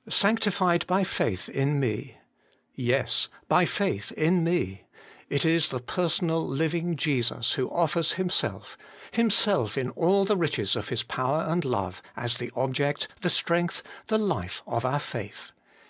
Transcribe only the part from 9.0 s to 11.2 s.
Himself in all the riches of His